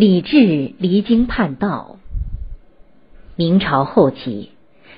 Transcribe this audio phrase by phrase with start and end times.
[0.00, 1.98] 李治离经叛道。
[3.36, 4.48] 明朝后期，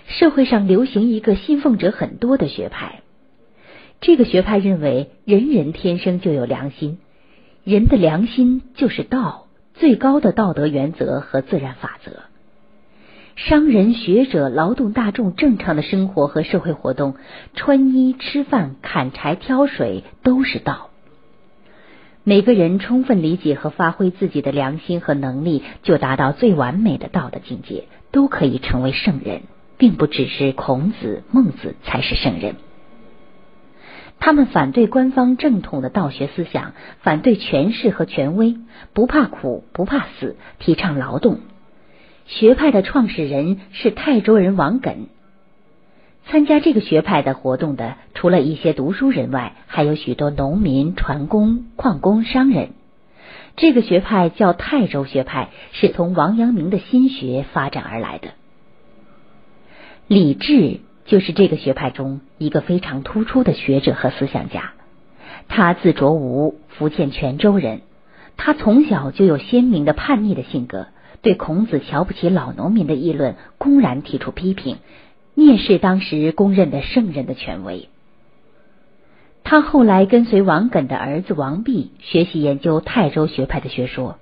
[0.07, 3.01] 社会上流行一个信奉者很多的学派。
[4.01, 6.99] 这个学派认为，人人天生就有良心，
[7.65, 12.21] 人的良心就是道，最高的道德原则和自然法则。
[13.35, 17.17] 商人、学者、劳动大众正常的生活和社会活动，
[17.55, 20.91] 穿衣、吃饭、砍柴、挑水，都是道。
[22.25, 29.43] 每个人充分理解和发挥自己的良心和能力，就达到最完美的道德境界，都可以成为圣人，
[29.77, 32.55] 并不只是孔子、孟子才是圣人。
[34.21, 38.57] 他们反对官方正统的道学思想，反对权势和权威，
[38.93, 41.41] 不怕苦，不怕死，提倡劳动。
[42.27, 45.09] 学派的创始人是泰州人王耿。
[46.33, 52.71] 参加这个学派的活动的，除了一些读书人外，还有许多农民、船工、矿工、商人。
[53.55, 58.29] 这个学派叫泰州学派，是从王阳明的心学发展而来的。
[60.09, 64.73] 李治就是这个学派中一个非常突出的学者和思想家。
[65.49, 67.83] 他字卓吾，福建泉州人。
[68.39, 70.87] 他从小就有鲜明的叛逆的性格，
[71.21, 74.79] 对孔子瞧不起老农民的议论公然提出批评。
[75.37, 77.89] 蔑视当时公认的圣人的权威。
[79.45, 84.19] 他后来跟随王艮的儿子王弼学习研究泰州学派的学说。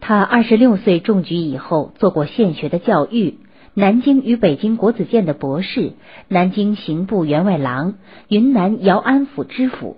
[0.00, 3.38] 他二十六岁中举以后，做过县学的教育，
[3.72, 5.92] 南京与北京国子监的博士，
[6.28, 7.94] 南京刑部员外郎，
[8.28, 9.96] 云南姚安府知府。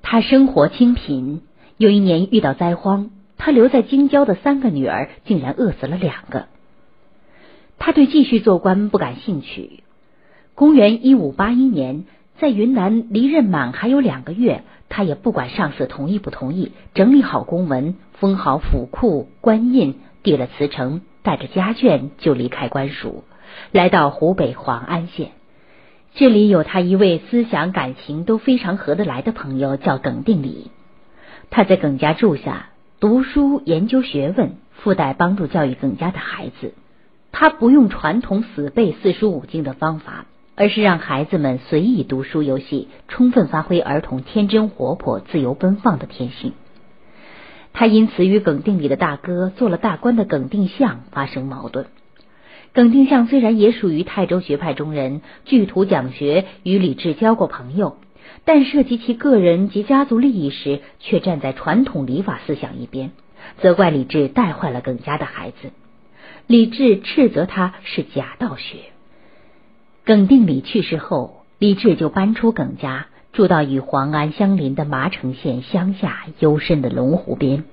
[0.00, 1.42] 他生活清贫，
[1.76, 6.46] 有一年遇到灾荒，他留在京郊的三个女儿竟然饿死了两个。
[7.84, 9.82] 他对继续做官不感兴趣。
[10.54, 12.04] 公元一五八一年，
[12.38, 23.24] 在云南离任满还有两个月，他也不管上司同意不同意，整理好公文，封好府库官印，递了辞呈，带着家眷就离开官署，
[23.72, 25.32] 来到湖北黄安县。
[26.14, 30.70] 这里有他一位思想感情都非常合得来的朋友，叫耿定礼。
[31.50, 32.66] 他在耿家住下，
[33.00, 36.74] 读书研究学问，附带帮助教育耿家的孩子。
[37.32, 46.52] 他不用传统死背四书五经的方法，而是让孩子们随意读书游戏，充分发挥儿童天真活泼、自由奔放的天性。
[47.72, 51.86] 他因此与耿定礼的大哥做了大官的耿定向发生矛盾。
[52.74, 57.96] 耿定向虽然也属于泰州学派中人，据图讲学，与李治交过朋友，
[58.44, 63.10] 但涉及其个人及家族利益时，却站在传统礼法思想一边，
[63.60, 65.70] 责怪李治带坏了耿家的孩子。
[66.46, 68.78] 李治斥责他是假道学。
[70.04, 77.64] 耿定礼去世后，李治就搬出耿家，住到与黄安相邻的麻城县乡下幽深的龙湖边。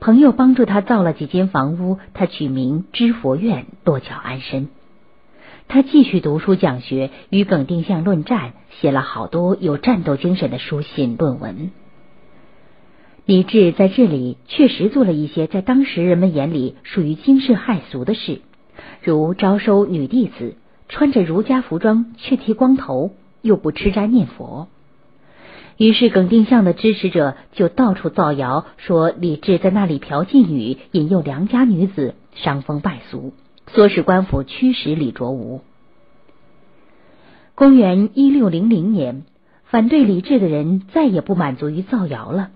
[0.00, 4.68] 朋友帮助他造了几间房屋，他取名知佛院，落脚安身。
[5.66, 11.72] 他继续读书讲学，与耿定向论战，写了好多有战斗精神的书信论文。
[13.28, 18.40] 李治在这里确实做了一些在当时人们眼里属于惊世骇俗的事，
[19.02, 20.54] 如招收女弟子，
[20.88, 23.10] 穿着儒家服装却剃光头，
[23.42, 24.68] 又不吃斋念佛。
[25.76, 33.34] 于是耿定向的支持者就到处造谣，说李治在那里嫖妓女，引诱良家女子，伤风败俗，
[33.70, 35.60] 唆使官府驱使李卓吾。
[37.54, 39.24] 公元一六零零年，
[39.64, 42.52] 反对李治的人再也不满足于造谣了。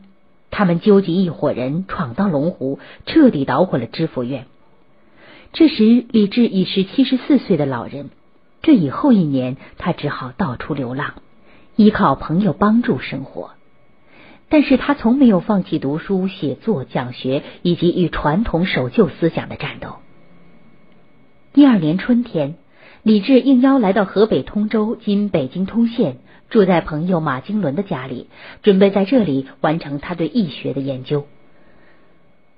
[0.53, 4.47] 他们纠集一伙人闯到龙湖，彻底捣毁了知府院。
[5.55, 8.11] 这时，李治已是七十四岁的老人。
[8.61, 11.15] 这以后一年，他只好到处流浪，
[11.75, 13.53] 依靠朋友帮助生活。
[14.51, 19.97] 但是他从没有放弃读书、写作、讲学以及与传统守旧思想的战斗。
[21.55, 22.57] 第二年春天，
[23.03, 26.19] 李治应邀来到河北通州（今北京通县）。
[26.51, 28.29] 住在朋友马经纶的家里，
[28.63, 31.27] 准备在这里完成他对易学的研究。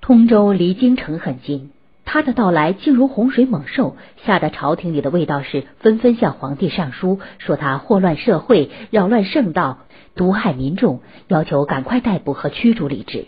[0.01, 1.71] 通州离京城很近，
[2.03, 9.79] 他的到来竟如洪水猛兽，吓得朝廷里的卫道士纷纷向皇帝上书，说他祸乱社会、扰乱圣道、
[10.13, 13.25] 毒害民众，要求赶快逮捕和驱逐李治。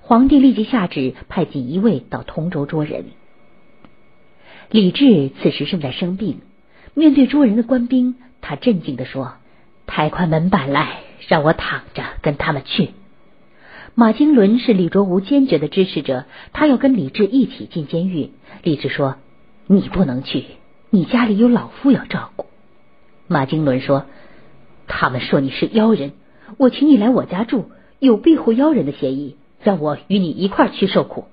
[0.00, 3.04] 皇帝立即下旨派锦衣卫到通州捉人。
[4.70, 6.40] 李治此时正在生病，
[6.94, 9.34] 面对捉人的官兵，他镇静地说。
[9.86, 12.92] 抬块门板来，让我躺着跟他们去。
[13.94, 16.24] 马经纶是李卓吾坚决的支持者，
[16.54, 18.30] 他要跟李治一起进监狱。
[18.62, 19.16] 李治说
[19.68, 20.46] ：“你不能去，
[20.88, 22.46] 你家里有老夫要照顾。”
[23.28, 24.06] 马经纶说
[24.88, 26.12] ：“他们说你是妖人，
[26.56, 27.66] 我请你来我家住，
[27.98, 29.36] 有庇护妖人的嫌疑。
[29.62, 31.26] 让我与你一块去受苦。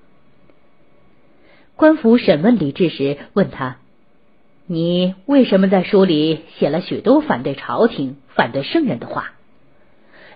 [1.76, 3.76] 官府审问李治时，问他
[4.66, 9.32] ：“你为什么在书里写了许多反对朝廷、反对圣人的话？”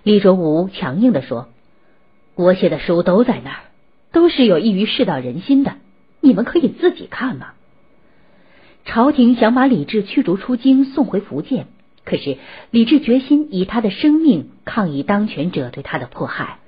[0.03, 1.49] 李卓吾强硬的说
[2.37, 3.61] ：“我写的书都在那儿，
[4.13, 5.75] 都是有益于世道人心的，
[6.21, 7.55] 你们可以自己看嘛。”
[8.85, 11.67] 朝廷想把李治驱逐出京，送回福建。
[12.05, 12.39] 可是
[12.71, 16.59] 李治决心以他的生命抗议当权者对他的迫害，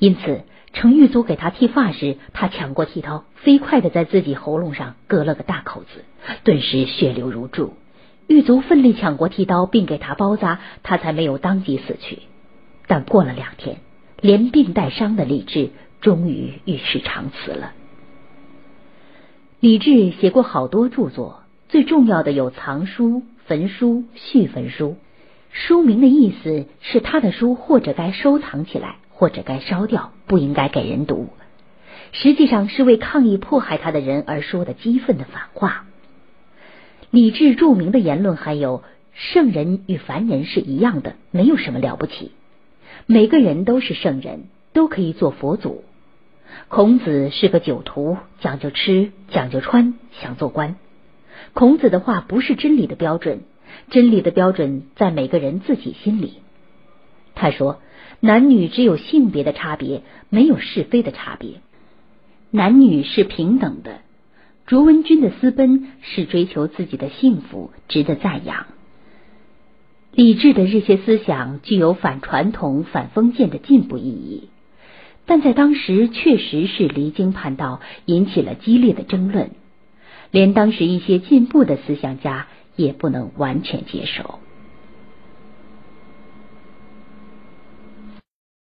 [0.00, 0.42] 因此
[0.72, 6.04] 程玉祖给他剃发时，他抢过剃刀，飞快的在自己喉咙上割了个大口子，
[6.44, 7.74] 顿时血流如注。
[8.26, 12.20] 狱卒奋力抢过剃刀，并给他包扎，他才没有当即死去。
[12.86, 13.78] 但过了两天，
[14.20, 15.70] 连病带伤的李治
[16.00, 17.72] 终于与世长辞了。
[19.60, 21.40] 李治写过好多著作。
[21.70, 24.96] 最重要的有藏书、焚书、续焚书。
[25.50, 31.30] 书名的意思是他的书或者该收藏起来，或者该烧掉，不应该给人读。
[32.12, 35.86] 实际上是为抗议迫害他的人而说的激愤的反话。
[37.10, 38.84] 李治著名的言论还有：
[39.14, 42.30] 圣人与凡人是一样的，没有什么了不起。
[43.06, 45.82] 每个人都是圣人，都可以做佛祖。
[46.68, 50.76] 孔子是个酒徒，讲究吃，讲究穿，想做官。
[51.54, 53.40] 孔子的话不是真理的标准，
[53.90, 56.34] 真理的标准在每个人自己心里。
[57.34, 57.80] 他说
[58.20, 61.60] ：“男女只有性别的差别，没有是非的差别。
[62.50, 64.00] 男女是平等的。
[64.66, 68.66] 卓文君的私奔是追求自己的幸福，值得赞扬。
[70.12, 74.48] 李治的这些思想具有反传统、反封建的进步意义，
[75.26, 79.50] 但在当时确实是离经叛道，引起了激烈的争论。”
[80.30, 84.40] 连当时一些进步的思想家也不能完全接受。